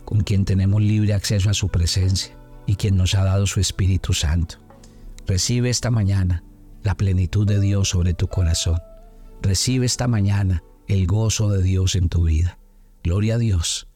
con 0.05 0.21
quien 0.21 0.45
tenemos 0.45 0.81
libre 0.81 1.13
acceso 1.13 1.49
a 1.49 1.53
su 1.53 1.69
presencia 1.69 2.35
y 2.65 2.75
quien 2.75 2.95
nos 2.95 3.15
ha 3.15 3.23
dado 3.23 3.45
su 3.47 3.59
Espíritu 3.59 4.13
Santo. 4.13 4.57
Recibe 5.25 5.69
esta 5.69 5.91
mañana 5.91 6.43
la 6.83 6.95
plenitud 6.95 7.45
de 7.45 7.59
Dios 7.59 7.89
sobre 7.89 8.13
tu 8.13 8.27
corazón. 8.27 8.79
Recibe 9.41 9.85
esta 9.85 10.07
mañana 10.07 10.63
el 10.87 11.05
gozo 11.05 11.49
de 11.49 11.61
Dios 11.61 11.95
en 11.95 12.07
tu 12.07 12.23
vida. 12.23 12.57
Gloria 13.03 13.35
a 13.35 13.37
Dios. 13.37 13.87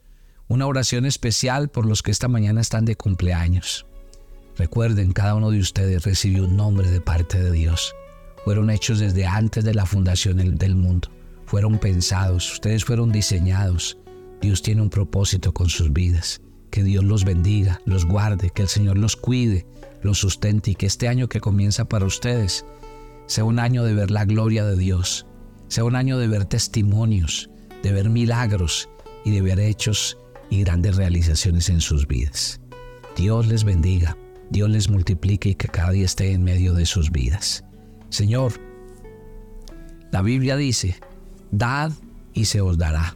Una 0.47 0.67
oración 0.67 1.05
especial 1.05 1.69
por 1.69 1.85
los 1.85 2.03
que 2.03 2.11
esta 2.11 2.27
mañana 2.27 2.59
están 2.59 2.83
de 2.83 2.97
cumpleaños. 2.97 3.85
Recuerden, 4.57 5.13
cada 5.13 5.35
uno 5.35 5.49
de 5.51 5.59
ustedes 5.59 6.03
recibió 6.03 6.43
un 6.43 6.57
nombre 6.57 6.91
de 6.91 6.99
parte 6.99 7.41
de 7.41 7.51
Dios 7.51 7.95
fueron 8.43 8.69
hechos 8.69 8.99
desde 8.99 9.25
antes 9.25 9.63
de 9.63 9.73
la 9.73 9.85
fundación 9.85 10.37
del 10.37 10.75
mundo. 10.75 11.09
Fueron 11.45 11.77
pensados, 11.79 12.51
ustedes 12.53 12.85
fueron 12.85 13.11
diseñados. 13.11 13.97
Dios 14.41 14.61
tiene 14.61 14.81
un 14.81 14.89
propósito 14.89 15.53
con 15.53 15.69
sus 15.69 15.91
vidas. 15.91 16.41
Que 16.69 16.83
Dios 16.83 17.03
los 17.03 17.25
bendiga, 17.25 17.81
los 17.85 18.05
guarde, 18.05 18.49
que 18.49 18.61
el 18.61 18.69
Señor 18.69 18.97
los 18.97 19.17
cuide, 19.17 19.67
los 20.01 20.19
sustente 20.19 20.71
y 20.71 20.75
que 20.75 20.85
este 20.85 21.07
año 21.07 21.27
que 21.27 21.41
comienza 21.41 21.85
para 21.85 22.05
ustedes 22.05 22.65
sea 23.27 23.43
un 23.43 23.59
año 23.59 23.83
de 23.83 23.93
ver 23.93 24.09
la 24.11 24.25
gloria 24.25 24.65
de 24.65 24.77
Dios, 24.77 25.25
sea 25.67 25.83
un 25.83 25.95
año 25.95 26.17
de 26.17 26.27
ver 26.27 26.45
testimonios, 26.45 27.49
de 27.83 27.91
ver 27.91 28.09
milagros 28.09 28.89
y 29.25 29.31
de 29.31 29.41
ver 29.41 29.59
hechos 29.59 30.17
y 30.49 30.63
grandes 30.63 30.95
realizaciones 30.95 31.69
en 31.69 31.81
sus 31.81 32.07
vidas. 32.07 32.61
Dios 33.15 33.47
les 33.47 33.63
bendiga, 33.63 34.17
Dios 34.49 34.69
les 34.69 34.89
multiplique 34.89 35.49
y 35.49 35.55
que 35.55 35.67
cada 35.67 35.91
día 35.91 36.05
esté 36.05 36.31
en 36.31 36.43
medio 36.43 36.73
de 36.73 36.85
sus 36.85 37.11
vidas. 37.11 37.63
Señor, 38.11 38.53
la 40.11 40.21
Biblia 40.21 40.57
dice, 40.57 40.95
dad 41.51 41.93
y 42.33 42.45
se 42.45 42.59
os 42.59 42.77
dará. 42.77 43.15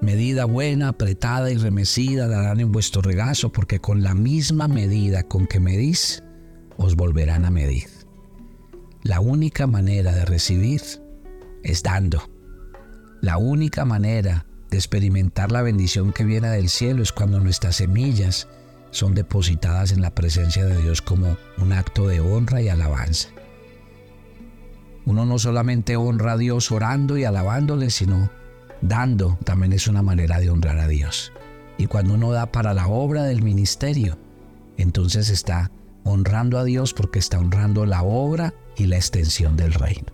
Medida 0.00 0.44
buena, 0.46 0.88
apretada 0.88 1.50
y 1.52 1.56
remecida 1.56 2.26
darán 2.26 2.58
en 2.58 2.72
vuestro 2.72 3.02
regazo, 3.02 3.52
porque 3.52 3.80
con 3.80 4.02
la 4.02 4.14
misma 4.14 4.66
medida 4.66 5.22
con 5.22 5.46
que 5.46 5.60
medís, 5.60 6.24
os 6.76 6.96
volverán 6.96 7.44
a 7.44 7.50
medir. 7.50 7.86
La 9.04 9.20
única 9.20 9.68
manera 9.68 10.12
de 10.12 10.24
recibir 10.24 10.82
es 11.62 11.82
dando. 11.84 12.28
La 13.20 13.38
única 13.38 13.84
manera 13.84 14.44
de 14.70 14.76
experimentar 14.76 15.52
la 15.52 15.62
bendición 15.62 16.12
que 16.12 16.24
viene 16.24 16.48
del 16.48 16.68
cielo 16.68 17.02
es 17.02 17.12
cuando 17.12 17.38
nuestras 17.38 17.76
semillas 17.76 18.48
son 18.90 19.14
depositadas 19.14 19.92
en 19.92 20.02
la 20.02 20.14
presencia 20.14 20.64
de 20.64 20.82
Dios 20.82 21.00
como 21.00 21.36
un 21.58 21.72
acto 21.72 22.08
de 22.08 22.20
honra 22.20 22.60
y 22.60 22.68
alabanza. 22.68 23.28
Uno 25.08 25.24
no 25.24 25.38
solamente 25.38 25.96
honra 25.96 26.32
a 26.32 26.36
Dios 26.36 26.70
orando 26.70 27.16
y 27.16 27.24
alabándole, 27.24 27.88
sino 27.88 28.30
dando 28.82 29.38
también 29.42 29.72
es 29.72 29.88
una 29.88 30.02
manera 30.02 30.38
de 30.38 30.50
honrar 30.50 30.78
a 30.78 30.86
Dios. 30.86 31.32
Y 31.78 31.86
cuando 31.86 32.12
uno 32.12 32.30
da 32.30 32.52
para 32.52 32.74
la 32.74 32.88
obra 32.88 33.22
del 33.22 33.40
ministerio, 33.40 34.18
entonces 34.76 35.30
está 35.30 35.70
honrando 36.04 36.58
a 36.58 36.64
Dios 36.64 36.92
porque 36.92 37.20
está 37.20 37.38
honrando 37.38 37.86
la 37.86 38.02
obra 38.02 38.52
y 38.76 38.84
la 38.84 38.96
extensión 38.96 39.56
del 39.56 39.72
reino. 39.72 40.12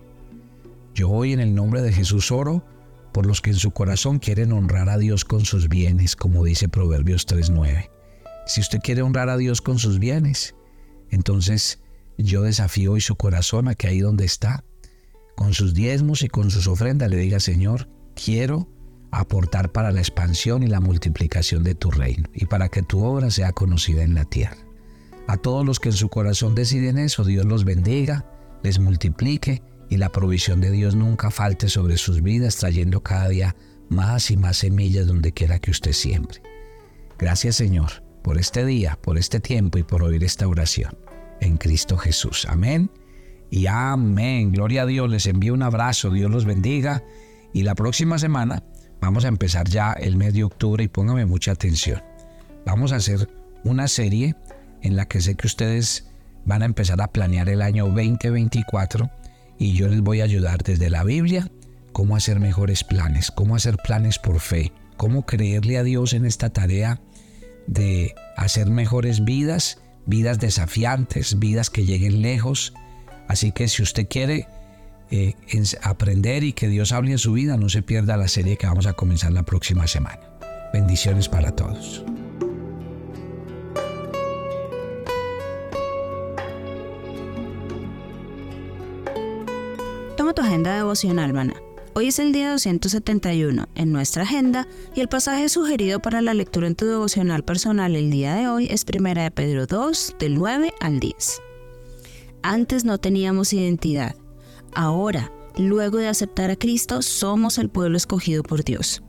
Yo 0.94 1.10
hoy 1.10 1.32
en 1.32 1.40
el 1.40 1.56
nombre 1.56 1.82
de 1.82 1.92
Jesús 1.92 2.30
oro 2.30 2.64
por 3.10 3.26
los 3.26 3.40
que 3.40 3.50
en 3.50 3.56
su 3.56 3.72
corazón 3.72 4.20
quieren 4.20 4.52
honrar 4.52 4.88
a 4.88 4.96
Dios 4.96 5.24
con 5.24 5.44
sus 5.44 5.68
bienes, 5.68 6.14
como 6.14 6.44
dice 6.44 6.68
Proverbios 6.68 7.26
3.9. 7.26 7.90
Si 8.46 8.60
usted 8.60 8.78
quiere 8.78 9.02
honrar 9.02 9.28
a 9.28 9.38
Dios 9.38 9.60
con 9.60 9.80
sus 9.80 9.98
bienes, 9.98 10.54
entonces 11.10 11.80
yo 12.16 12.42
desafío 12.42 12.92
hoy 12.92 13.00
su 13.00 13.16
corazón 13.16 13.66
a 13.66 13.74
que 13.74 13.88
ahí 13.88 13.98
donde 13.98 14.24
está, 14.24 14.62
con 15.36 15.54
sus 15.54 15.74
diezmos 15.74 16.22
y 16.22 16.28
con 16.28 16.50
sus 16.50 16.66
ofrendas, 16.66 17.10
le 17.10 17.16
diga, 17.16 17.40
Señor, 17.40 17.88
quiero 18.14 18.68
aportar 19.10 19.72
para 19.72 19.92
la 19.92 20.00
expansión 20.00 20.62
y 20.62 20.66
la 20.66 20.80
multiplicación 20.80 21.62
de 21.62 21.74
tu 21.74 21.90
reino 21.90 22.28
y 22.34 22.46
para 22.46 22.68
que 22.68 22.82
tu 22.82 23.04
obra 23.04 23.30
sea 23.30 23.52
conocida 23.52 24.02
en 24.02 24.14
la 24.14 24.24
tierra. 24.24 24.58
A 25.26 25.36
todos 25.36 25.64
los 25.64 25.80
que 25.80 25.90
en 25.90 25.94
su 25.94 26.08
corazón 26.08 26.54
deciden 26.54 26.98
eso, 26.98 27.24
Dios 27.24 27.46
los 27.46 27.64
bendiga, 27.64 28.26
les 28.62 28.78
multiplique 28.78 29.62
y 29.88 29.96
la 29.96 30.10
provisión 30.10 30.60
de 30.60 30.70
Dios 30.70 30.94
nunca 30.94 31.30
falte 31.30 31.68
sobre 31.68 31.96
sus 31.96 32.22
vidas, 32.22 32.56
trayendo 32.56 33.02
cada 33.02 33.28
día 33.28 33.56
más 33.88 34.30
y 34.30 34.36
más 34.36 34.58
semillas 34.58 35.06
donde 35.06 35.32
quiera 35.32 35.58
que 35.58 35.70
usted 35.70 35.92
siembre. 35.92 36.42
Gracias 37.18 37.56
Señor 37.56 38.02
por 38.22 38.38
este 38.38 38.64
día, 38.64 38.98
por 39.00 39.18
este 39.18 39.38
tiempo 39.38 39.78
y 39.78 39.82
por 39.82 40.02
oír 40.02 40.24
esta 40.24 40.48
oración. 40.48 40.96
En 41.40 41.58
Cristo 41.58 41.98
Jesús. 41.98 42.46
Amén. 42.48 42.90
Y 43.50 43.66
amén. 43.66 44.52
Gloria 44.52 44.82
a 44.82 44.86
Dios. 44.86 45.08
Les 45.10 45.26
envío 45.26 45.54
un 45.54 45.62
abrazo. 45.62 46.10
Dios 46.10 46.30
los 46.30 46.44
bendiga. 46.44 47.02
Y 47.52 47.62
la 47.62 47.74
próxima 47.74 48.18
semana 48.18 48.62
vamos 49.00 49.24
a 49.24 49.28
empezar 49.28 49.68
ya 49.68 49.92
el 49.92 50.16
mes 50.16 50.34
de 50.34 50.44
octubre 50.44 50.82
y 50.82 50.88
póngame 50.88 51.26
mucha 51.26 51.52
atención. 51.52 52.02
Vamos 52.66 52.92
a 52.92 52.96
hacer 52.96 53.28
una 53.62 53.88
serie 53.88 54.34
en 54.82 54.96
la 54.96 55.06
que 55.06 55.20
sé 55.20 55.34
que 55.34 55.46
ustedes 55.46 56.10
van 56.44 56.62
a 56.62 56.66
empezar 56.66 57.00
a 57.00 57.08
planear 57.08 57.48
el 57.48 57.62
año 57.62 57.86
2024 57.86 59.10
y 59.58 59.72
yo 59.74 59.88
les 59.88 60.00
voy 60.00 60.20
a 60.20 60.24
ayudar 60.24 60.62
desde 60.62 60.90
la 60.90 61.04
Biblia 61.04 61.50
cómo 61.92 62.16
hacer 62.16 62.40
mejores 62.40 62.84
planes, 62.84 63.30
cómo 63.30 63.56
hacer 63.56 63.76
planes 63.76 64.18
por 64.18 64.40
fe, 64.40 64.72
cómo 64.96 65.24
creerle 65.24 65.78
a 65.78 65.84
Dios 65.84 66.12
en 66.12 66.26
esta 66.26 66.50
tarea 66.50 67.00
de 67.66 68.14
hacer 68.36 68.68
mejores 68.68 69.24
vidas, 69.24 69.78
vidas 70.06 70.38
desafiantes, 70.38 71.38
vidas 71.38 71.70
que 71.70 71.84
lleguen 71.84 72.20
lejos. 72.20 72.74
Así 73.28 73.52
que 73.52 73.68
si 73.68 73.82
usted 73.82 74.06
quiere 74.08 74.46
eh, 75.10 75.34
aprender 75.82 76.44
y 76.44 76.52
que 76.52 76.68
Dios 76.68 76.92
hable 76.92 77.12
en 77.12 77.18
su 77.18 77.32
vida, 77.32 77.56
no 77.56 77.68
se 77.68 77.82
pierda 77.82 78.16
la 78.16 78.28
serie 78.28 78.56
que 78.56 78.66
vamos 78.66 78.86
a 78.86 78.94
comenzar 78.94 79.32
la 79.32 79.44
próxima 79.44 79.86
semana. 79.86 80.20
Bendiciones 80.72 81.28
para 81.28 81.52
todos. 81.52 82.04
Toma 90.16 90.32
tu 90.32 90.42
agenda 90.42 90.74
devocional, 90.74 91.32
mana 91.32 91.54
Hoy 91.96 92.08
es 92.08 92.18
el 92.18 92.32
día 92.32 92.50
271 92.50 93.68
en 93.76 93.92
nuestra 93.92 94.24
agenda 94.24 94.66
y 94.96 95.00
el 95.00 95.06
pasaje 95.06 95.48
sugerido 95.48 96.00
para 96.00 96.22
la 96.22 96.34
lectura 96.34 96.66
en 96.66 96.74
tu 96.74 96.86
devocional 96.86 97.44
personal 97.44 97.94
el 97.94 98.10
día 98.10 98.34
de 98.34 98.48
hoy 98.48 98.66
es 98.68 98.84
1 98.84 99.14
de 99.14 99.30
Pedro 99.30 99.66
2 99.66 100.16
del 100.18 100.34
9 100.34 100.74
al 100.80 100.98
10. 100.98 101.40
Antes 102.46 102.84
no 102.84 102.98
teníamos 102.98 103.54
identidad. 103.54 104.16
Ahora, 104.74 105.32
luego 105.56 105.96
de 105.96 106.08
aceptar 106.08 106.50
a 106.50 106.56
Cristo, 106.56 107.00
somos 107.00 107.56
el 107.56 107.70
pueblo 107.70 107.96
escogido 107.96 108.42
por 108.42 108.64
Dios. 108.64 109.02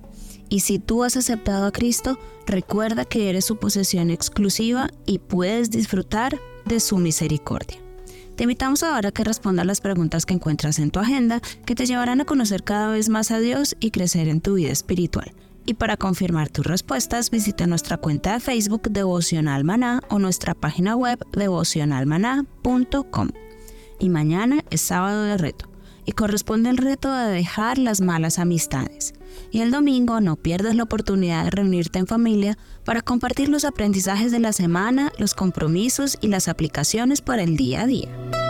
Y 0.48 0.62
si 0.62 0.80
tú 0.80 1.04
has 1.04 1.18
aceptado 1.18 1.66
a 1.66 1.74
Cristo, 1.74 2.18
recuerda 2.48 3.04
que 3.04 3.30
eres 3.30 3.44
su 3.44 3.58
posesión 3.58 4.10
exclusiva 4.10 4.90
y 5.06 5.20
puedes 5.20 5.70
disfrutar 5.70 6.40
de 6.64 6.80
su 6.80 6.96
misericordia. 6.96 7.78
Te 8.38 8.44
invitamos 8.44 8.84
ahora 8.84 9.10
a 9.10 9.12
que 9.12 9.26
respondas 9.26 9.66
las 9.66 9.82
preguntas 9.82 10.26
que 10.26 10.34
encuentras 10.34 10.80
en 10.80 10.90
tu 10.90 11.02
agenda 11.02 11.42
que 11.66 11.76
te 11.76 11.86
llevarán 11.86 12.22
a 12.22 12.26
conocer 12.26 12.64
cada 12.64 12.88
vez 12.88 13.10
más 13.10 13.32
a 13.32 13.40
Dios 13.40 13.76
y 13.82 13.92
crecer 13.92 14.30
en 14.30 14.40
tu 14.40 14.54
vida 14.54 14.72
espiritual. 14.72 15.34
Y 15.66 15.74
para 15.74 15.98
confirmar 15.98 16.50
tus 16.50 16.66
respuestas, 16.66 17.32
visita 17.32 17.66
nuestra 17.66 17.98
cuenta 17.98 18.34
de 18.34 18.40
Facebook 18.40 18.84
Devocional 18.90 19.64
Maná 19.64 20.02
o 20.10 20.20
nuestra 20.20 20.54
página 20.54 20.96
web 20.96 21.20
devocionalmaná.com. 21.32 23.30
Y 24.00 24.10
mañana 24.10 24.64
es 24.70 24.82
sábado 24.82 25.24
de 25.24 25.38
reto 25.38 25.68
y 26.06 26.12
corresponde 26.12 26.70
el 26.70 26.78
reto 26.78 27.12
de 27.12 27.32
dejar 27.32 27.80
las 27.80 28.00
malas 28.00 28.38
amistades. 28.38 29.16
Y 29.52 29.62
el 29.62 29.72
domingo 29.72 30.22
no 30.22 30.36
pierdas 30.36 30.76
la 30.76 30.84
oportunidad 30.84 31.46
de 31.46 31.50
reunirte 31.50 31.98
en 31.98 32.08
familia 32.08 32.58
para 32.84 33.02
compartir 33.02 33.50
los 33.50 33.66
aprendizajes 33.66 34.32
de 34.32 34.40
la 34.40 34.54
semana, 34.54 35.12
los 35.18 35.34
compromisos 35.34 36.18
y 36.22 36.28
las 36.28 36.48
aplicaciones 36.48 37.22
para 37.22 37.42
el 37.44 37.58
día 37.58 37.82
a 37.82 37.88
día. 37.88 38.45